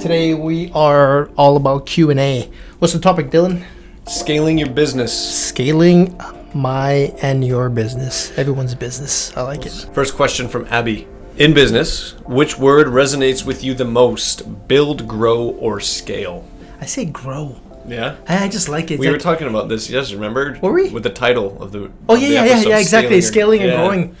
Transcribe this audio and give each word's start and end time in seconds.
Today 0.00 0.34
we 0.34 0.70
are 0.72 1.30
all 1.36 1.56
about 1.56 1.86
Q 1.86 2.10
and 2.10 2.20
A. 2.20 2.50
What's 2.78 2.92
the 2.92 3.00
topic, 3.00 3.30
Dylan? 3.30 3.64
Scaling 4.06 4.58
your 4.58 4.68
business. 4.68 5.12
Scaling 5.48 6.20
my 6.54 7.14
and 7.22 7.44
your 7.44 7.70
business. 7.70 8.36
Everyone's 8.38 8.74
business. 8.74 9.36
I 9.36 9.42
like 9.42 9.64
it. 9.64 9.72
First 9.94 10.14
question 10.14 10.48
from 10.48 10.66
Abby. 10.66 11.08
In 11.38 11.54
business, 11.54 12.12
which 12.26 12.58
word 12.58 12.88
resonates 12.88 13.44
with 13.44 13.64
you 13.64 13.74
the 13.74 13.84
most? 13.86 14.68
Build, 14.68 15.08
grow, 15.08 15.48
or 15.48 15.80
scale? 15.80 16.46
I 16.80 16.86
say 16.86 17.06
grow. 17.06 17.58
Yeah. 17.86 18.16
I 18.28 18.44
I 18.44 18.48
just 18.48 18.68
like 18.68 18.90
it. 18.90 18.98
We 18.98 19.10
were 19.10 19.18
talking 19.18 19.48
about 19.48 19.68
this, 19.68 19.88
yes, 19.88 20.12
remember? 20.12 20.58
Were 20.60 20.72
we? 20.72 20.90
With 20.90 21.04
the 21.04 21.10
title 21.10 21.60
of 21.62 21.72
the 21.72 21.90
oh 22.08 22.14
of 22.14 22.22
yeah, 22.22 22.28
the 22.28 22.34
yeah, 22.34 22.44
yeah, 22.44 22.50
episode, 22.52 22.68
yeah. 22.68 22.78
Exactly. 22.78 23.20
Scaling, 23.22 23.62
and 23.62 23.70
yeah. 23.70 23.76
growing. 23.76 24.16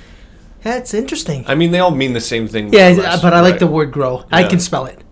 That's 0.62 0.94
interesting. 0.94 1.44
I 1.46 1.54
mean, 1.54 1.70
they 1.70 1.78
all 1.78 1.90
mean 1.90 2.12
the 2.12 2.20
same 2.20 2.48
thing. 2.48 2.72
yeah, 2.72 2.88
less, 2.88 3.22
but 3.22 3.32
I 3.32 3.40
like 3.40 3.52
right? 3.52 3.60
the 3.60 3.66
word 3.66 3.92
grow. 3.92 4.24
I 4.32 4.44
can 4.44 4.58
spell 4.58 4.86
it. 4.86 5.02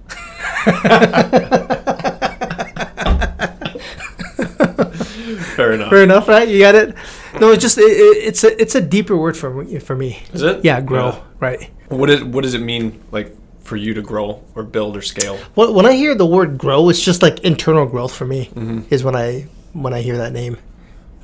Fair 5.54 5.72
enough. 5.72 5.90
Fair 5.90 6.02
enough, 6.02 6.28
right? 6.28 6.48
You 6.48 6.58
got 6.58 6.74
it. 6.74 6.94
No, 7.40 7.52
it's 7.52 7.62
just 7.62 7.78
it, 7.78 7.82
it, 7.82 8.24
it's 8.28 8.44
a 8.44 8.60
it's 8.60 8.74
a 8.74 8.80
deeper 8.80 9.16
word 9.16 9.36
for 9.36 9.50
me- 9.50 9.78
for 9.78 9.94
me. 9.96 10.22
Is 10.32 10.42
it? 10.42 10.64
Yeah, 10.64 10.80
grow. 10.80 11.22
Right. 11.40 11.70
What, 11.88 12.10
is, 12.10 12.24
what 12.24 12.42
does 12.42 12.54
it 12.54 12.60
mean, 12.60 13.00
like, 13.12 13.36
for 13.60 13.76
you 13.76 13.92
to 13.94 14.02
grow 14.02 14.42
or 14.54 14.62
build 14.62 14.96
or 14.96 15.02
scale? 15.02 15.36
When 15.54 15.74
when 15.74 15.86
I 15.86 15.92
hear 15.92 16.14
the 16.14 16.26
word 16.26 16.58
grow, 16.58 16.88
it's 16.88 17.00
just 17.02 17.22
like 17.22 17.40
internal 17.40 17.86
growth 17.86 18.14
for 18.14 18.24
me. 18.24 18.46
Mm-hmm. 18.54 18.82
Is 18.90 19.04
when 19.04 19.14
I 19.16 19.46
when 19.72 19.92
I 19.94 20.00
hear 20.00 20.16
that 20.18 20.32
name. 20.32 20.56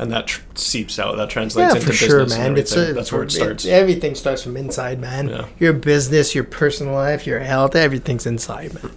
And 0.00 0.10
that 0.12 0.28
tr- 0.28 0.40
seeps 0.54 0.98
out. 0.98 1.18
That 1.18 1.28
translates 1.28 1.74
Yeah, 1.74 1.74
into 1.74 1.86
for 1.88 1.92
sure, 1.92 2.20
business 2.24 2.38
and 2.38 2.54
man. 2.54 2.58
It's 2.62 2.74
a, 2.74 2.94
That's 2.94 3.12
where 3.12 3.22
it 3.22 3.30
starts. 3.30 3.66
everything 3.66 4.14
starts 4.14 4.42
from 4.42 4.56
inside, 4.56 4.98
man. 4.98 5.28
Yeah. 5.28 5.46
Your 5.58 5.74
business, 5.74 6.34
your 6.34 6.44
personal 6.44 6.94
life, 6.94 7.26
your 7.26 7.40
health, 7.40 7.76
everything's 7.76 8.24
inside, 8.24 8.72
man. 8.72 8.92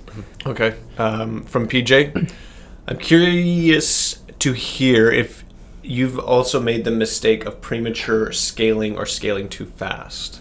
Okay. 0.48 0.76
Um, 0.98 1.44
from 1.44 1.68
PJ, 1.68 2.32
I'm 2.88 2.98
curious 2.98 4.24
to 4.40 4.54
hear 4.54 5.12
if 5.12 5.44
you've 5.84 6.18
also 6.18 6.62
made 6.62 6.86
the 6.86 6.92
mistake 6.92 7.46
of 7.46 7.60
premature 7.60 8.32
scaling 8.32 8.96
or 8.98 9.06
scaling 9.06 9.50
too 9.50 9.66
fast. 9.66 10.40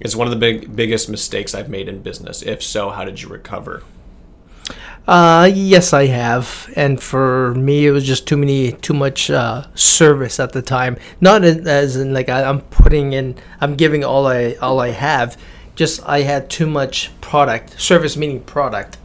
It's 0.00 0.16
one 0.16 0.26
of 0.26 0.32
the 0.32 0.38
big 0.38 0.74
biggest 0.74 1.08
mistakes 1.08 1.54
I've 1.54 1.68
made 1.68 1.88
in 1.88 2.02
business. 2.02 2.42
If 2.42 2.60
so, 2.60 2.90
how 2.90 3.04
did 3.04 3.22
you 3.22 3.28
recover? 3.28 3.84
Uh, 5.06 5.50
yes, 5.52 5.92
I 5.92 6.06
have, 6.06 6.72
and 6.76 7.02
for 7.02 7.54
me, 7.54 7.86
it 7.86 7.90
was 7.90 8.04
just 8.04 8.28
too 8.28 8.36
many, 8.36 8.72
too 8.72 8.94
much 8.94 9.30
uh, 9.30 9.66
service 9.74 10.38
at 10.38 10.52
the 10.52 10.62
time. 10.62 10.98
Not 11.20 11.42
as 11.42 11.96
in 11.96 12.14
like 12.14 12.28
I, 12.28 12.44
I'm 12.44 12.60
putting 12.60 13.12
in, 13.12 13.34
I'm 13.60 13.74
giving 13.74 14.04
all 14.04 14.26
I 14.26 14.54
all 14.60 14.78
I 14.78 14.90
have. 14.90 15.36
Just 15.74 16.06
I 16.06 16.20
had 16.20 16.48
too 16.48 16.66
much 16.66 17.10
product, 17.20 17.80
service 17.80 18.16
meaning 18.16 18.40
product, 18.40 18.98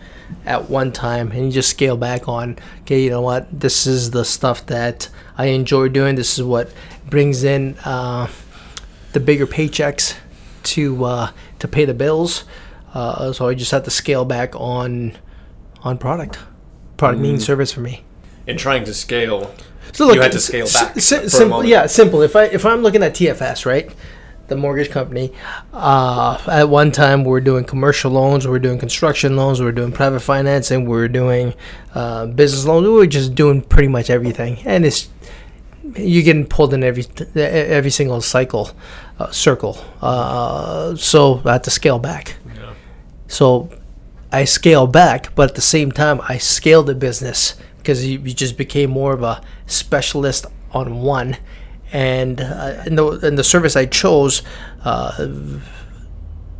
at 0.45 0.69
one 0.69 0.91
time, 0.91 1.31
and 1.31 1.45
you 1.45 1.51
just 1.51 1.69
scale 1.69 1.97
back 1.97 2.27
on. 2.27 2.57
Okay, 2.81 3.03
you 3.03 3.09
know 3.09 3.21
what? 3.21 3.47
This 3.57 3.87
is 3.87 4.11
the 4.11 4.25
stuff 4.25 4.65
that 4.67 5.09
I 5.37 5.47
enjoy 5.47 5.89
doing. 5.89 6.15
This 6.15 6.37
is 6.37 6.43
what 6.43 6.71
brings 7.09 7.43
in 7.43 7.77
uh, 7.85 8.27
the 9.13 9.19
bigger 9.19 9.47
paychecks 9.47 10.15
to 10.63 11.05
uh, 11.05 11.31
to 11.59 11.67
pay 11.67 11.85
the 11.85 11.93
bills. 11.93 12.43
Uh, 12.93 13.33
so 13.33 13.47
I 13.47 13.55
just 13.55 13.71
had 13.71 13.83
to 13.85 13.91
scale 13.91 14.25
back 14.25 14.55
on 14.55 15.17
on 15.85 15.97
product. 15.97 16.39
Product 16.97 17.21
means 17.21 17.45
service 17.45 17.71
for 17.71 17.79
me. 17.79 18.03
In 18.47 18.57
trying 18.57 18.83
to 18.85 18.93
scale, 18.93 19.53
So 19.93 20.11
You 20.11 20.19
had 20.19 20.31
to 20.33 20.39
scale 20.39 20.67
back 20.73 20.99
simple, 20.99 21.63
yeah, 21.63 21.85
simple. 21.85 22.21
If 22.21 22.35
I 22.35 22.45
if 22.45 22.65
I'm 22.65 22.81
looking 22.81 23.03
at 23.03 23.13
TFS, 23.13 23.65
right, 23.65 23.89
the 24.47 24.55
mortgage 24.55 24.89
company, 24.89 25.31
uh, 25.73 26.37
at 26.47 26.67
one 26.69 26.91
time 26.91 27.23
we 27.23 27.37
are 27.37 27.41
doing 27.41 27.63
commercial 27.63 28.11
loans, 28.11 28.47
we 28.47 28.55
are 28.55 28.59
doing 28.59 28.77
construction 28.77 29.35
loans, 29.35 29.61
we 29.61 29.67
are 29.67 29.71
doing 29.71 29.91
private 29.91 30.19
financing, 30.19 30.85
we 30.85 30.97
are 30.99 31.07
doing 31.07 31.53
uh, 31.93 32.25
business 32.25 32.65
loans. 32.65 32.87
We 32.87 32.93
were 32.93 33.07
just 33.07 33.35
doing 33.35 33.61
pretty 33.61 33.87
much 33.87 34.09
everything, 34.09 34.59
and 34.65 34.85
it's 34.85 35.09
you're 35.95 36.23
getting 36.23 36.45
pulled 36.45 36.73
in 36.73 36.83
every 36.83 37.05
every 37.35 37.91
single 37.91 38.21
cycle, 38.21 38.71
uh, 39.19 39.31
circle. 39.31 39.77
Uh, 40.01 40.95
so 40.95 41.41
I 41.45 41.53
had 41.53 41.63
to 41.65 41.71
scale 41.71 41.99
back. 41.99 42.35
Yeah. 42.55 42.73
So 43.27 43.69
I 44.39 44.43
scale 44.45 44.87
back, 44.87 45.33
but 45.35 45.49
at 45.51 45.55
the 45.55 45.61
same 45.61 45.91
time, 45.91 46.19
I 46.27 46.37
scaled 46.37 46.87
the 46.87 46.95
business 46.95 47.55
because 47.77 48.05
you, 48.05 48.19
you 48.19 48.33
just 48.33 48.57
became 48.57 48.89
more 48.89 49.13
of 49.13 49.23
a 49.23 49.41
specialist 49.65 50.45
on 50.71 51.01
one. 51.01 51.37
And, 51.93 52.41
uh, 52.41 52.83
and, 52.85 52.97
the, 52.97 53.05
and 53.27 53.37
the 53.37 53.43
service 53.43 53.75
I 53.75 53.85
chose, 53.85 54.41
uh, 54.83 55.27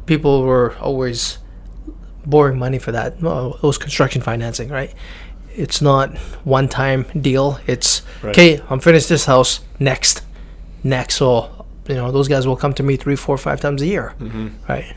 people 0.06 0.44
were 0.44 0.76
always 0.80 1.40
borrowing 2.26 2.58
money 2.60 2.80
for 2.80 2.92
that. 2.92 3.22
Well, 3.22 3.56
it 3.56 3.64
was 3.64 3.78
construction 3.78 4.22
financing, 4.22 4.70
right? 4.70 4.94
It's 5.54 5.82
not 5.82 6.18
one 6.44 6.68
time 6.70 7.06
deal. 7.20 7.60
It's 7.68 8.02
Right. 8.22 8.32
okay. 8.32 8.62
I'm 8.70 8.80
finished 8.80 9.10
this 9.10 9.26
house. 9.26 9.62
Next, 9.80 10.22
next. 10.84 11.16
So 11.16 11.66
you 11.90 11.96
know 11.96 12.12
those 12.12 12.28
guys 12.28 12.48
will 12.48 12.58
come 12.58 12.74
to 12.74 12.84
me 12.84 12.98
three, 12.98 13.16
four, 13.16 13.38
five 13.38 13.60
times 13.62 13.82
a 13.82 13.86
year, 13.86 14.14
right? 14.70 14.94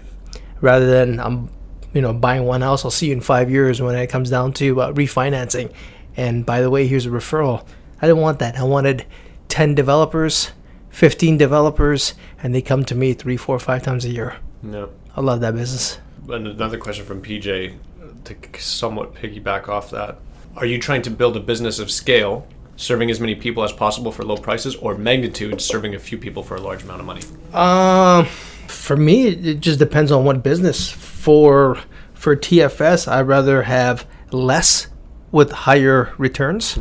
Rather 0.60 0.86
than 0.86 1.20
I'm, 1.20 1.50
you 1.92 2.00
know, 2.00 2.12
buying 2.12 2.44
one 2.44 2.60
house. 2.60 2.84
I'll 2.84 2.90
see 2.90 3.08
you 3.08 3.12
in 3.12 3.20
five 3.20 3.50
years 3.50 3.80
when 3.80 3.94
it 3.94 4.08
comes 4.08 4.30
down 4.30 4.52
to 4.54 4.80
uh, 4.80 4.92
refinancing. 4.92 5.72
And 6.16 6.44
by 6.44 6.60
the 6.60 6.70
way, 6.70 6.86
here's 6.86 7.06
a 7.06 7.10
referral. 7.10 7.66
I 8.00 8.06
didn't 8.06 8.22
want 8.22 8.38
that. 8.40 8.56
I 8.56 8.64
wanted 8.64 9.06
ten 9.48 9.74
developers, 9.74 10.52
fifteen 10.90 11.36
developers, 11.36 12.14
and 12.42 12.54
they 12.54 12.62
come 12.62 12.84
to 12.84 12.94
me 12.94 13.12
three, 13.12 13.36
four, 13.36 13.58
five 13.58 13.82
times 13.82 14.04
a 14.04 14.10
year. 14.10 14.36
No. 14.62 14.90
I 15.16 15.20
love 15.20 15.40
that 15.40 15.54
business. 15.54 15.98
And 16.28 16.46
another 16.46 16.78
question 16.78 17.04
from 17.04 17.22
PJ 17.22 17.76
to 18.24 18.60
somewhat 18.60 19.14
piggyback 19.14 19.68
off 19.68 19.90
that. 19.90 20.18
Are 20.56 20.66
you 20.66 20.78
trying 20.78 21.02
to 21.02 21.10
build 21.10 21.36
a 21.36 21.40
business 21.40 21.78
of 21.78 21.90
scale, 21.90 22.46
serving 22.76 23.10
as 23.10 23.20
many 23.20 23.34
people 23.34 23.62
as 23.62 23.72
possible 23.72 24.12
for 24.12 24.24
low 24.24 24.36
prices, 24.36 24.76
or 24.76 24.96
magnitude, 24.96 25.60
serving 25.60 25.94
a 25.94 25.98
few 25.98 26.18
people 26.18 26.42
for 26.42 26.56
a 26.56 26.60
large 26.60 26.82
amount 26.82 27.00
of 27.00 27.06
money? 27.06 27.22
Um, 27.52 28.26
for 28.68 28.96
me, 28.96 29.26
it 29.28 29.60
just 29.60 29.78
depends 29.78 30.12
on 30.12 30.24
what 30.24 30.42
business. 30.42 30.90
For 30.90 31.78
for 32.14 32.36
TFS, 32.36 33.08
I'd 33.10 33.22
rather 33.22 33.62
have 33.62 34.06
less 34.30 34.88
with 35.30 35.50
higher 35.50 36.12
returns, 36.18 36.76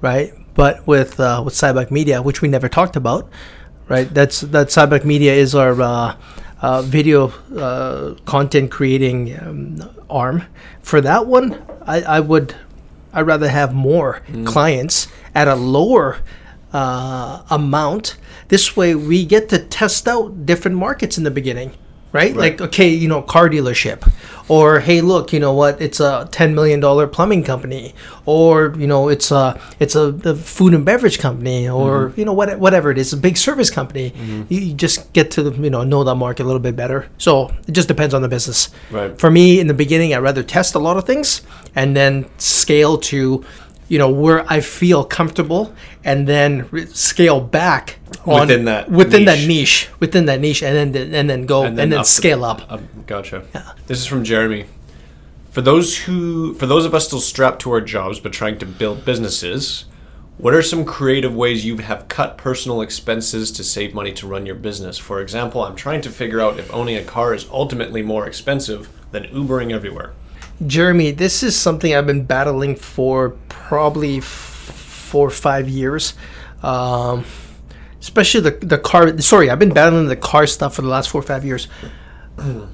right? 0.00 0.32
But 0.54 0.86
with 0.86 1.18
uh, 1.20 1.42
with 1.44 1.54
Cyback 1.54 1.90
Media, 1.90 2.22
which 2.22 2.42
we 2.42 2.48
never 2.48 2.68
talked 2.68 2.96
about, 2.96 3.28
right? 3.88 4.12
That's 4.12 4.40
that 4.40 4.68
Cyback 4.68 5.04
Media 5.04 5.32
is 5.34 5.54
our 5.54 5.80
uh, 5.80 6.16
uh, 6.60 6.82
video 6.82 7.28
uh, 7.56 8.14
content 8.24 8.70
creating 8.70 9.38
um, 9.40 9.90
arm. 10.08 10.44
For 10.82 11.00
that 11.00 11.26
one, 11.26 11.62
I, 11.86 12.02
I 12.02 12.20
would 12.20 12.54
I'd 13.12 13.26
rather 13.26 13.48
have 13.48 13.74
more 13.74 14.22
clients 14.44 15.08
at 15.34 15.48
a 15.48 15.54
lower 15.54 16.18
uh, 16.72 17.42
amount. 17.50 18.16
This 18.48 18.76
way, 18.76 18.94
we 18.94 19.24
get 19.24 19.48
to 19.50 19.58
test 19.58 20.08
out 20.08 20.46
different 20.46 20.76
markets 20.76 21.16
in 21.18 21.24
the 21.24 21.30
beginning, 21.30 21.72
right? 22.12 22.34
Like, 22.34 22.60
okay, 22.60 22.88
you 22.88 23.06
know, 23.08 23.22
car 23.22 23.48
dealership, 23.48 24.10
or 24.48 24.80
hey, 24.80 25.00
look, 25.00 25.32
you 25.32 25.38
know 25.38 25.52
what? 25.52 25.80
It's 25.80 26.00
a 26.00 26.28
ten 26.32 26.54
million 26.54 26.80
dollar 26.80 27.06
plumbing 27.06 27.44
company, 27.44 27.94
or 28.26 28.74
you 28.76 28.86
know, 28.88 29.08
it's 29.08 29.30
a 29.30 29.60
it's 29.78 29.94
a, 29.94 30.12
a 30.24 30.34
food 30.34 30.74
and 30.74 30.84
beverage 30.84 31.20
company, 31.20 31.68
or 31.68 32.12
you 32.16 32.24
know, 32.24 32.32
what, 32.32 32.58
whatever 32.58 32.90
it 32.90 32.98
is, 32.98 33.12
a 33.12 33.16
big 33.16 33.36
service 33.36 33.70
company. 33.70 34.12
You, 34.48 34.60
you 34.60 34.74
just 34.74 35.12
get 35.12 35.30
to 35.32 35.52
you 35.52 35.70
know 35.70 35.84
know 35.84 36.02
that 36.02 36.16
market 36.16 36.42
a 36.42 36.46
little 36.46 36.60
bit 36.60 36.74
better. 36.74 37.08
So 37.18 37.54
it 37.68 37.72
just 37.72 37.86
depends 37.86 38.14
on 38.14 38.22
the 38.22 38.28
business. 38.28 38.70
Right. 38.90 39.16
For 39.16 39.30
me, 39.30 39.60
in 39.60 39.68
the 39.68 39.74
beginning, 39.74 40.12
I'd 40.12 40.18
rather 40.18 40.42
test 40.42 40.74
a 40.74 40.80
lot 40.80 40.96
of 40.96 41.06
things 41.06 41.42
and 41.76 41.96
then 41.96 42.28
scale 42.38 42.98
to, 42.98 43.44
you 43.90 43.98
know, 43.98 44.08
where 44.08 44.44
I 44.50 44.60
feel 44.60 45.04
comfortable, 45.04 45.74
and 46.04 46.26
then 46.26 46.66
re- 46.70 46.86
scale 46.86 47.40
back 47.40 47.98
on, 48.24 48.40
Within 48.42 48.64
that 48.66 48.88
within 48.90 49.24
that 49.26 49.38
niche. 49.40 49.48
niche, 49.48 49.88
within 49.98 50.24
that 50.26 50.40
niche, 50.40 50.62
and 50.62 50.94
then 50.94 51.12
and 51.14 51.28
then 51.28 51.44
go 51.44 51.64
and 51.64 51.76
then, 51.76 51.92
up 51.92 52.04
to- 52.04 52.08
scale 52.08 52.44
up. 52.44 52.60
gotcha. 53.06 53.42
Yeah. 53.54 53.72
This 53.88 53.98
is 53.98 54.06
from 54.06 54.22
Jeremy. 54.24 54.64
For 55.50 55.60
those 55.60 55.98
who, 56.04 56.54
for 56.54 56.66
those 56.66 56.84
of 56.86 56.94
us 56.94 57.06
still 57.08 57.20
strapped 57.20 57.60
to 57.62 57.72
our 57.72 57.80
jobs 57.80 58.20
but 58.20 58.32
trying 58.32 58.58
to 58.58 58.66
build 58.66 59.04
businesses, 59.04 59.86
what 60.38 60.54
are 60.54 60.62
some 60.62 60.84
creative 60.84 61.34
ways 61.34 61.64
you 61.66 61.78
have 61.78 62.06
cut 62.06 62.38
personal 62.38 62.80
expenses 62.82 63.50
to 63.52 63.64
save 63.64 63.92
money 63.92 64.12
to 64.12 64.26
run 64.28 64.46
your 64.46 64.54
business? 64.54 64.96
For 64.98 65.20
example, 65.20 65.64
I'm 65.64 65.74
trying 65.74 66.02
to 66.02 66.10
figure 66.10 66.40
out 66.40 66.60
if 66.60 66.72
owning 66.72 66.96
a 66.96 67.02
car 67.02 67.34
is 67.34 67.46
ultimately 67.50 68.02
more 68.02 68.26
expensive 68.28 68.88
than 69.10 69.24
Ubering 69.24 69.72
everywhere. 69.72 70.12
Jeremy, 70.66 71.12
this 71.12 71.42
is 71.42 71.56
something 71.56 71.94
I've 71.94 72.06
been 72.06 72.24
battling 72.24 72.76
for 72.76 73.30
probably 73.48 74.18
f- 74.18 74.24
four 74.24 75.28
or 75.28 75.30
five 75.30 75.68
years. 75.68 76.14
Um, 76.62 77.24
especially 78.00 78.40
the 78.42 78.50
the 78.66 78.78
car. 78.78 79.18
Sorry, 79.20 79.48
I've 79.48 79.58
been 79.58 79.72
battling 79.72 80.08
the 80.08 80.16
car 80.16 80.46
stuff 80.46 80.74
for 80.74 80.82
the 80.82 80.88
last 80.88 81.08
four 81.08 81.20
or 81.20 81.24
five 81.24 81.44
years. 81.44 81.68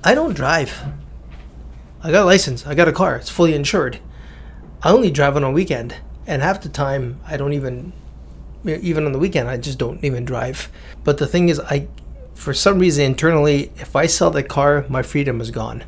I 0.05 0.15
don't 0.15 0.35
drive. 0.35 0.83
I 2.03 2.11
got 2.11 2.23
a 2.23 2.27
license. 2.27 2.67
I 2.67 2.75
got 2.75 2.89
a 2.89 2.93
car. 2.93 3.17
It's 3.17 3.31
fully 3.31 3.55
insured. 3.55 4.01
I 4.83 4.91
only 4.91 5.11
drive 5.11 5.37
on 5.37 5.45
a 5.45 5.51
weekend, 5.51 5.97
and 6.27 6.43
half 6.43 6.61
the 6.63 6.69
time 6.69 7.21
I 7.27 7.37
don't 7.37 7.53
even. 7.53 7.93
Even 8.65 9.07
on 9.07 9.13
the 9.13 9.21
weekend, 9.21 9.49
I 9.49 9.59
just 9.59 9.79
don't 9.79 10.03
even 10.03 10.25
drive. 10.25 10.69
But 11.05 11.19
the 11.19 11.27
thing 11.29 11.51
is, 11.51 11.61
I, 11.61 11.87
for 12.35 12.53
some 12.53 12.81
reason 12.81 13.05
internally, 13.05 13.71
if 13.77 13.95
I 13.95 14.07
sell 14.07 14.33
the 14.33 14.43
car, 14.43 14.85
my 14.89 15.03
freedom 15.03 15.41
is 15.41 15.53
gone. 15.53 15.85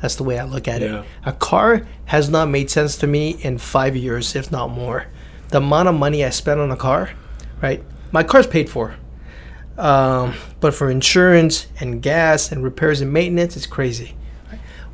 That's 0.00 0.14
the 0.16 0.24
way 0.24 0.38
I 0.38 0.44
look 0.44 0.66
at 0.68 0.80
Yeah. 0.80 1.00
it. 1.00 1.04
A 1.26 1.32
car 1.32 1.82
has 2.06 2.28
not 2.30 2.48
made 2.48 2.70
sense 2.70 2.96
to 2.98 3.06
me 3.06 3.36
in 3.40 3.58
five 3.58 3.94
years, 3.96 4.34
if 4.34 4.50
not 4.50 4.70
more. 4.70 5.06
The 5.50 5.58
amount 5.58 5.88
of 5.88 5.94
money 5.94 6.24
I 6.24 6.30
spent 6.30 6.60
on 6.60 6.70
a 6.70 6.76
car, 6.76 7.10
right? 7.62 7.82
My 8.12 8.22
car's 8.22 8.46
paid 8.46 8.68
for. 8.70 8.94
Um, 9.78 10.34
but 10.60 10.74
for 10.74 10.90
insurance 10.90 11.66
and 11.80 12.02
gas 12.02 12.52
and 12.52 12.62
repairs 12.62 13.00
and 13.00 13.12
maintenance, 13.12 13.56
it's 13.56 13.66
crazy. 13.66 14.14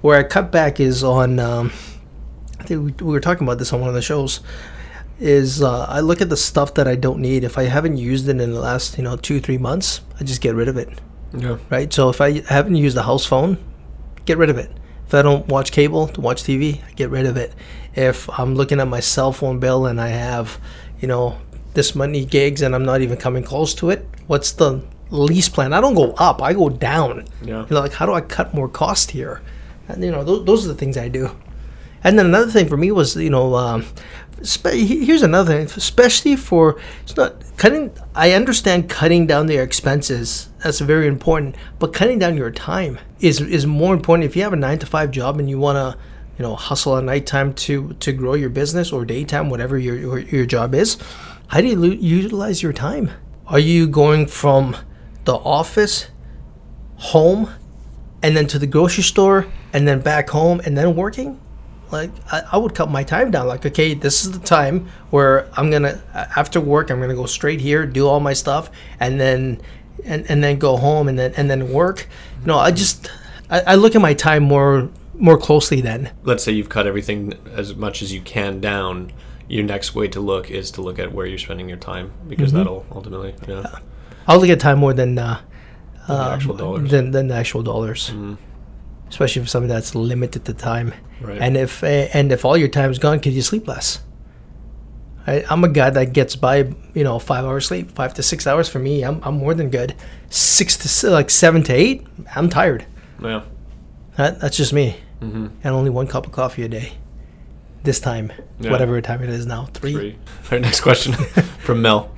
Where 0.01 0.19
I 0.19 0.23
cut 0.23 0.53
back 0.53 0.79
is 0.81 1.03
on, 1.03 1.39
um, 1.41 1.73
I 2.61 2.65
think 2.65 3.01
we, 3.01 3.07
we 3.07 3.13
were 3.13 3.21
talking 3.21 3.47
about 3.47 3.59
this 3.59 3.73
on 3.73 3.81
one 3.81 3.89
of 3.89 3.95
the 3.95 4.03
shows, 4.03 4.41
is 5.19 5.63
uh, 5.63 5.87
I 5.89 6.01
look 6.01 6.21
at 6.21 6.29
the 6.29 6.37
stuff 6.37 6.75
that 6.75 6.87
I 6.87 6.95
don't 6.95 7.21
need. 7.21 7.43
If 7.43 7.59
I 7.59 7.65
haven't 7.65 7.97
used 7.97 8.29
it 8.29 8.39
in 8.41 8.53
the 8.53 8.61
last, 8.61 8.97
you 8.99 9.05
know, 9.05 9.17
two, 9.17 9.41
three 9.41 9.59
months, 9.59 10.03
I 10.21 10.25
just 10.25 10.41
get 10.41 10.55
rid 10.55 10.69
of 10.69 10.77
it 10.77 10.91
Yeah. 11.37 11.57
right? 11.71 11.93
So 11.93 12.09
if 12.11 12.21
I 12.21 12.43
haven't 12.49 12.77
used 12.77 12.97
a 12.97 13.03
house 13.03 13.25
phone, 13.25 13.57
get 14.27 14.37
rid 14.39 14.51
of 14.51 14.59
it. 14.59 14.71
If 15.07 15.15
I 15.15 15.23
don't 15.23 15.47
watch 15.47 15.71
cable 15.71 16.09
to 16.09 16.21
watch 16.21 16.43
TV, 16.43 16.83
I 16.85 16.93
get 16.93 17.11
rid 17.11 17.27
of 17.27 17.37
it. 17.37 17.55
If 17.95 18.29
I'm 18.39 18.55
looking 18.55 18.81
at 18.81 18.89
my 18.89 19.01
cell 19.01 19.33
phone 19.33 19.61
bill 19.61 19.87
and 19.87 20.01
I 20.01 20.09
have, 20.09 20.59
you 21.01 21.07
know, 21.09 21.39
this 21.75 21.95
many 21.95 22.25
gigs 22.25 22.63
and 22.63 22.75
I'm 22.75 22.85
not 22.85 23.03
even 23.03 23.17
coming 23.17 23.45
close 23.45 23.75
to 23.77 23.91
it, 23.91 24.07
what's 24.27 24.53
the 24.53 24.83
lease 25.11 25.49
plan? 25.49 25.73
I 25.73 25.81
don't 25.81 25.95
go 25.95 26.13
up, 26.13 26.43
I 26.43 26.53
go 26.53 26.69
down. 26.69 27.27
Yeah. 27.43 27.63
You 27.63 27.67
know, 27.71 27.81
like 27.81 27.93
how 27.93 28.07
do 28.07 28.15
I 28.15 28.21
cut 28.21 28.53
more 28.53 28.69
cost 28.69 29.13
here? 29.13 29.43
And 29.89 30.03
you 30.03 30.11
know, 30.11 30.25
those, 30.25 30.45
those 30.45 30.65
are 30.65 30.69
the 30.69 30.75
things 30.75 30.97
I 30.97 31.09
do. 31.09 31.31
And 32.05 32.19
then 32.19 32.27
another 32.27 32.51
thing 32.51 32.69
for 32.69 32.77
me 32.77 32.93
was, 32.93 33.17
you 33.17 33.31
know, 33.31 33.55
um, 33.55 33.85
spe- 34.43 34.67
here's 34.69 35.23
another 35.23 35.53
thing, 35.53 35.77
especially 35.77 36.37
for 36.37 36.79
it's 37.03 37.17
not 37.17 37.43
cutting. 37.57 37.93
I 38.15 38.33
understand 38.33 38.89
cutting 38.89 39.27
down 39.27 39.47
their 39.47 39.63
expenses. 39.63 40.49
That's 40.63 40.81
very 40.81 41.07
important, 41.07 41.57
but 41.79 41.93
cutting 41.93 42.19
down 42.19 42.37
your 42.37 42.51
time 42.51 42.99
is 43.21 43.41
is 43.41 43.67
more 43.67 43.95
important. 43.95 44.29
If 44.29 44.37
you 44.37 44.43
have 44.43 44.53
a 44.53 44.57
nine 44.57 44.79
to 44.81 44.87
five 44.87 45.11
job 45.11 45.39
and 45.39 45.49
you 45.49 45.59
want 45.59 45.77
to, 45.77 45.99
you 46.39 46.43
know, 46.43 46.55
hustle 46.55 46.97
at 46.97 47.05
nighttime 47.05 47.55
to 47.55 47.95
to 47.95 48.13
grow 48.13 48.35
your 48.35 48.51
business 48.51 48.93
or 48.93 49.05
daytime, 49.05 49.51
whatever 49.51 49.79
your 49.79 49.97
your, 49.97 50.19
your 50.19 50.47
job 50.47 50.75
is, 50.75 50.99
how 51.49 51.61
do 51.61 51.69
you 51.69 51.77
lu- 51.77 51.91
utilize 51.91 52.63
your 52.63 52.73
time? 52.73 53.11
Are 53.47 53.61
you 53.61 53.87
going 53.87 54.27
from 54.27 54.77
the 55.25 55.35
office, 55.35 56.09
home, 56.97 57.51
and 58.23 58.37
then 58.37 58.47
to 58.49 58.59
the 58.59 58.67
grocery 58.67 59.05
store 59.05 59.47
and 59.73 59.87
then 59.87 60.01
back 60.01 60.31
home 60.31 60.61
and 60.65 60.77
then 60.77 60.97
working 60.97 61.41
like 61.91 62.11
I, 62.33 62.43
I 62.53 62.57
would 62.57 62.75
cut 62.75 62.91
my 62.91 63.05
time 63.05 63.31
down 63.31 63.47
like 63.47 63.65
okay 63.67 63.95
this 63.95 64.25
is 64.25 64.33
the 64.33 64.39
time 64.45 64.89
where 65.11 65.49
i'm 65.57 65.71
gonna 65.71 66.03
after 66.15 66.61
work 66.61 66.91
i'm 66.91 67.01
gonna 67.01 67.15
go 67.15 67.27
straight 67.27 67.61
here 67.61 67.87
do 67.87 68.07
all 68.09 68.21
my 68.21 68.33
stuff 68.33 68.71
and 69.01 69.21
then 69.21 69.61
and, 70.05 70.29
and 70.31 70.43
then 70.43 70.59
go 70.59 70.77
home 70.77 71.09
and 71.09 71.19
then 71.19 71.33
and 71.37 71.49
then 71.51 71.71
work 71.73 72.09
no 72.45 72.59
i 72.59 72.71
just 72.71 73.11
I, 73.51 73.61
I 73.61 73.75
look 73.77 73.95
at 73.95 74.01
my 74.01 74.15
time 74.15 74.43
more 74.43 74.89
more 75.15 75.39
closely 75.39 75.81
then 75.81 76.11
Let's 76.25 76.43
say 76.45 76.53
you've 76.53 76.69
cut 76.69 76.87
everything 76.87 77.33
as 77.53 77.75
much 77.75 78.03
as 78.03 78.13
you 78.13 78.21
can 78.21 78.61
down. 78.61 79.13
Your 79.49 79.65
next 79.65 79.95
way 79.95 80.09
to 80.09 80.21
look 80.21 80.51
is 80.51 80.71
to 80.73 80.83
look 80.83 80.99
at 80.99 81.11
where 81.15 81.25
you're 81.25 81.39
spending 81.39 81.69
your 81.71 81.79
time 81.79 82.13
because 82.29 82.49
Mm-hmm. 82.51 82.59
that'll 82.59 82.85
ultimately, 82.93 83.35
yeah, 83.49 83.79
i'll 84.27 84.39
look 84.41 84.51
at 84.51 84.61
time 84.61 84.79
more 84.79 84.93
than 84.93 85.17
uh 85.19 85.41
the 86.09 86.15
actual 86.15 86.55
dollars. 86.57 86.91
than, 86.91 87.13
than 87.13 87.29
the 87.29 87.35
actual 87.35 87.63
dollars 87.63 88.11
Mhm. 88.11 88.37
Especially 89.09 89.43
for 89.43 89.49
something 89.49 89.69
that's 89.69 89.95
limited 89.95 90.45
to 90.45 90.55
time 90.55 90.93
Right. 91.21 91.41
and 91.41 91.57
if 91.57 91.83
uh, 91.83 91.87
and 91.87 92.31
if 92.31 92.45
all 92.45 92.57
your 92.59 92.69
time 92.69 92.91
is 92.91 92.99
gone 92.99 93.21
could 93.21 93.33
you 93.33 93.41
sleep 93.43 93.67
less 93.67 94.01
I, 95.27 95.45
i'm 95.51 95.65
a 95.65 95.69
guy 95.69 95.89
that 95.91 96.13
gets 96.13 96.37
by 96.37 96.73
you 96.95 97.05
know 97.05 97.19
five 97.19 97.45
hours 97.45 97.67
sleep 97.67 97.91
five 97.93 98.13
to 98.15 98.23
six 98.23 98.47
hours 98.47 98.69
for 98.69 98.79
me 98.79 99.03
i'm, 99.03 99.23
I'm 99.25 99.37
more 99.39 99.55
than 99.55 99.71
good 99.71 99.95
six 100.29 100.77
to 101.01 101.11
like 101.11 101.31
seven 101.31 101.63
to 101.65 101.73
eight 101.73 102.07
i'm 102.35 102.49
tired 102.51 102.85
yeah. 103.23 103.43
that, 104.17 104.41
that's 104.41 104.57
just 104.57 104.73
me 104.73 104.97
Mm-hmm. 105.23 105.47
and 105.65 105.75
only 105.75 105.89
one 105.89 106.07
cup 106.07 106.27
of 106.27 106.33
coffee 106.33 106.63
a 106.65 106.69
day 106.69 106.93
this 107.85 107.99
time 108.01 108.31
Yeah. 108.61 108.71
whatever 108.71 109.01
time 109.01 109.23
it 109.23 109.31
is 109.31 109.47
now 109.47 109.65
three, 109.73 109.93
Three. 109.95 110.13
All 110.13 110.49
right, 110.53 110.61
next 110.61 110.83
question 110.83 111.13
from 111.65 111.81
Mel. 111.81 112.15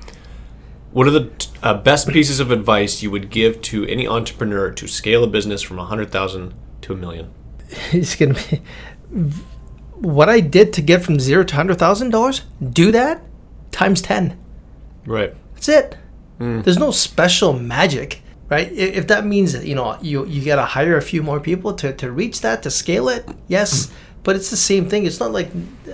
What 0.91 1.07
are 1.07 1.13
the 1.13 1.27
t- 1.27 1.49
uh, 1.63 1.75
best 1.75 2.09
pieces 2.09 2.41
of 2.41 2.51
advice 2.51 3.01
you 3.01 3.13
would 3.13 3.31
give 3.31 3.63
to 3.63 3.87
any 3.87 4.09
entrepreneur 4.09 4.73
to 4.73 4.89
scale 4.89 5.23
a 5.23 5.29
business 5.29 5.63
from 5.63 5.79
a 5.79 5.85
hundred 5.85 6.11
thousand 6.11 6.55
to 6.89 6.95
a 6.95 6.97
million? 6.97 7.31
it's 7.93 8.17
gonna 8.17 8.35
be 8.35 8.61
what 9.95 10.29
i 10.29 10.41
did 10.41 10.73
to 10.73 10.81
get 10.83 11.03
from 11.05 11.19
zero 11.21 11.45
to 11.45 11.55
hundred 11.55 11.79
thousand 11.79 12.11
dollars 12.11 12.43
do 12.83 12.91
that 12.93 13.23
times 13.71 14.01
10 14.03 14.37
Right. 15.07 15.35
That's 15.55 15.69
it. 15.71 15.97
Mm. 16.39 16.63
There's 16.65 16.79
no 16.79 16.91
special 16.91 17.55
magic, 17.55 18.21
right? 18.51 18.71
If, 18.71 19.07
that 19.07 19.25
means 19.25 19.55
that 19.55 19.65
you 19.65 19.75
know 19.75 19.97
you 20.03 20.27
you 20.27 20.45
gotta 20.45 20.67
hire 20.67 20.99
a 20.99 21.03
few 21.03 21.23
more 21.23 21.41
people 21.41 21.73
to, 21.81 21.93
to 21.95 22.13
reach 22.13 22.43
that 22.43 22.63
to 22.65 22.71
scale 22.71 23.09
it, 23.09 23.27
yes. 23.49 23.91
But 24.29 24.37
it's 24.37 24.51
the 24.51 24.59
same 24.59 24.91
thing. 24.91 25.07
It's 25.07 25.21
not 25.21 25.33
like 25.33 25.49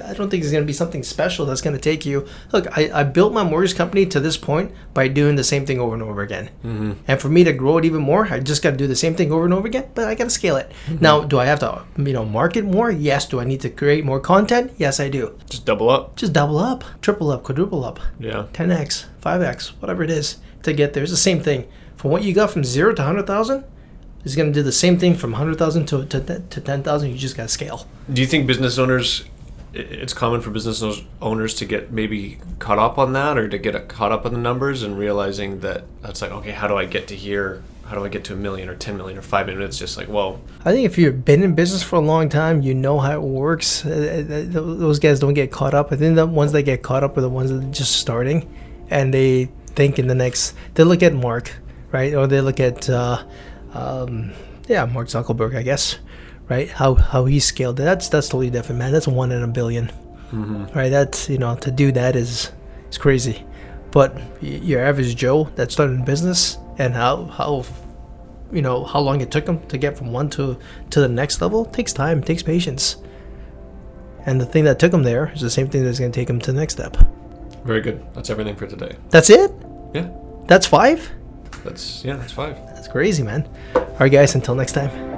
I 0.05 0.13
don't 0.13 0.29
think 0.29 0.43
it's 0.43 0.51
gonna 0.51 0.65
be 0.65 0.73
something 0.73 1.05
special 1.05 1.47
that's 1.47 1.61
gonna 1.61 1.79
take 1.79 2.05
you. 2.05 2.27
Look, 2.51 2.67
I, 2.77 2.91
I 2.93 3.05
built 3.05 3.33
my 3.33 3.45
mortgage 3.45 3.77
company 3.77 4.07
to 4.07 4.19
this 4.19 4.37
point 4.37 4.73
by 4.93 5.07
doing 5.07 5.37
the 5.37 5.45
same 5.45 5.65
thing 5.65 5.79
over 5.79 5.95
and 5.95 6.03
over 6.03 6.21
again. 6.21 6.51
Mm-hmm. 6.65 6.95
And 7.07 7.21
for 7.21 7.29
me 7.29 7.45
to 7.45 7.53
grow 7.53 7.79
it 7.79 7.85
even 7.85 8.03
more, 8.03 8.27
I 8.27 8.41
just 8.41 8.61
gotta 8.61 8.77
do 8.77 8.89
the 8.89 8.97
same 8.97 9.15
thing 9.15 9.31
over 9.31 9.45
and 9.45 9.55
over 9.55 9.69
again. 9.69 9.89
But 9.95 10.09
I 10.09 10.17
gotta 10.17 10.31
scale 10.31 10.57
it. 10.57 10.73
Now, 11.01 11.23
do 11.23 11.39
I 11.39 11.45
have 11.45 11.61
to 11.61 11.85
you 11.97 12.13
know 12.13 12.25
market 12.25 12.65
more? 12.65 12.91
Yes. 12.91 13.25
Do 13.29 13.39
I 13.39 13.45
need 13.45 13.61
to 13.61 13.71
create 13.71 14.05
more 14.05 14.19
content? 14.19 14.73
Yes, 14.79 14.99
I 14.99 15.09
do. 15.09 15.39
Just 15.49 15.65
double 15.65 15.89
up. 15.89 16.17
Just 16.17 16.33
double 16.33 16.59
up, 16.59 16.83
triple 17.03 17.31
up, 17.31 17.45
quadruple 17.45 17.85
up. 17.85 18.01
Yeah. 18.19 18.47
10x, 18.53 19.05
5x, 19.23 19.69
whatever 19.79 20.03
it 20.03 20.11
is 20.11 20.39
to 20.65 20.73
get 20.73 20.93
there. 20.93 21.05
It's 21.05 21.13
the 21.13 21.17
same 21.17 21.41
thing. 21.41 21.69
From 21.95 22.11
what 22.11 22.25
you 22.25 22.35
got 22.35 22.51
from 22.51 22.65
zero 22.65 22.93
to 22.95 23.01
100,000, 23.01 23.63
is 24.25 24.37
going 24.37 24.53
to 24.53 24.55
do 24.55 24.63
the 24.63 24.73
same 24.73 24.99
thing 24.99 25.15
from 25.15 25.33
100,000 25.33 25.87
to, 25.87 26.05
to, 26.07 26.41
to 26.41 26.61
10,000. 26.61 27.11
You 27.11 27.17
just 27.17 27.37
got 27.37 27.45
to 27.45 27.49
scale. 27.49 27.87
Do 28.13 28.21
you 28.21 28.27
think 28.27 28.47
business 28.47 28.79
owners? 28.79 29.25
It's 29.73 30.15
common 30.15 30.41
for 30.41 30.51
business 30.51 30.83
owners- 31.21 31.55
to 31.55 31.65
get 31.65 31.91
maybe 31.91 32.39
caught 32.61 32.79
up 32.79 32.97
on 32.97 33.13
that, 33.15 33.37
or 33.37 33.49
to 33.49 33.59
get 33.59 33.89
caught 33.89 34.13
up 34.13 34.25
on 34.25 34.33
the 34.33 34.39
numbers, 34.39 34.83
and 34.83 34.97
realizing 34.99 35.61
that 35.61 35.85
that's 36.01 36.23
like, 36.23 36.31
okay, 36.31 36.53
how 36.53 36.69
do 36.69 36.77
I 36.77 36.85
get 36.87 37.09
to 37.09 37.17
here? 37.17 37.63
How 37.85 37.97
do 37.97 38.05
I 38.05 38.09
get 38.09 38.25
to 38.25 38.33
a 38.33 38.37
million 38.37 38.69
or 38.69 38.77
ten 38.77 38.97
million 38.97 39.19
or 39.19 39.23
five 39.23 39.47
million? 39.47 39.65
It's 39.67 39.79
just 39.79 39.97
like, 39.99 40.09
well, 40.09 40.41
I 40.65 40.73
think 40.73 40.87
if 40.87 40.97
you've 40.97 41.25
been 41.25 41.43
in 41.43 41.55
business 41.55 41.83
for 41.83 41.97
a 41.97 42.01
long 42.01 42.29
time, 42.29 42.63
you 42.63 42.73
know 42.73 42.99
how 43.01 43.13
it 43.13 43.23
works. 43.23 43.85
Uh, 43.85 43.91
uh, 43.91 44.29
th- 44.29 44.53
those 44.53 44.99
guys 45.01 45.19
don't 45.21 45.35
get 45.35 45.51
caught 45.51 45.75
up. 45.75 45.93
I 45.93 45.97
think 45.97 46.15
the 46.15 46.25
ones 46.25 46.53
that 46.53 46.63
get 46.63 46.83
caught 46.83 47.03
up 47.03 47.17
are 47.19 47.21
the 47.21 47.29
ones 47.29 47.51
that 47.51 47.63
are 47.63 47.73
just 47.73 47.97
starting 47.97 48.49
and 48.91 49.13
they 49.13 49.51
think 49.67 49.99
in 49.99 50.07
the 50.07 50.15
next, 50.15 50.55
they 50.75 50.85
look 50.85 51.03
at 51.03 51.15
Mark, 51.15 51.57
right? 51.91 52.15
Or 52.15 52.27
they 52.27 52.41
look 52.41 52.61
at, 52.61 52.89
uh, 52.89 53.25
um, 53.75 54.33
yeah, 54.69 54.85
Mark 54.87 55.09
Zuckerberg, 55.09 55.57
I 55.57 55.63
guess, 55.63 55.99
right? 56.49 56.71
How, 56.71 56.95
how 56.95 57.25
he 57.27 57.41
scaled 57.41 57.81
it. 57.81 57.85
That's, 57.85 58.09
that's 58.09 58.29
totally 58.29 58.51
different, 58.51 58.79
man. 58.79 58.93
That's 58.93 59.09
one 59.09 59.33
in 59.33 59.43
a 59.43 59.49
1000000000 59.49 60.75
right? 60.75 60.89
That's, 60.89 61.29
you 61.29 61.39
know, 61.39 61.55
to 61.57 61.71
do 61.71 61.93
that 61.93 62.17
is, 62.17 62.51
is 62.91 62.99
crazy. 62.99 63.45
But 63.91 64.21
your 64.43 64.85
average 64.85 65.15
Joe 65.15 65.45
that 65.55 65.71
started 65.71 65.95
in 65.95 66.05
business 66.05 66.59
and 66.79 66.95
how, 66.95 67.27
how 67.27 67.65
you 68.53 68.63
know 68.63 68.85
how 68.85 69.01
long 69.01 69.21
it 69.21 69.31
took 69.31 69.47
them 69.47 69.65
to 69.69 69.79
get 69.79 69.97
from 69.97 70.13
one 70.13 70.29
to 70.31 70.59
to 70.91 71.01
the 71.01 71.09
next 71.09 71.41
level 71.41 71.65
takes 71.65 71.93
time 71.93 72.23
takes 72.23 72.43
patience 72.43 72.97
and 74.27 74.41
the 74.41 74.47
thing 74.47 74.65
that 74.65 74.79
took 74.79 74.93
them 74.93 75.03
there 75.03 75.33
is 75.35 75.41
the 75.41 75.51
same 75.51 75.69
thing 75.69 75.83
that's 75.83 75.99
going 75.99 76.13
to 76.13 76.15
take 76.15 76.29
them 76.29 76.39
to 76.41 76.53
the 76.53 76.59
next 76.59 76.75
step 76.75 76.97
very 77.65 77.81
good. 77.81 78.05
That's 78.13 78.29
everything 78.29 78.55
for 78.55 78.67
today. 78.67 78.97
that's 79.11 79.31
it 79.31 79.51
Yeah, 79.95 80.09
that's 80.47 80.67
five 80.67 81.11
that's 81.65 82.05
yeah, 82.05 82.17
that's 82.17 82.33
five. 82.33 82.57
Crazy 82.95 83.25
man. 83.25 83.45
All 83.75 83.97
right 83.99 84.13
guys 84.13 84.37
until 84.37 84.55
next 84.55 84.71
time 84.71 85.14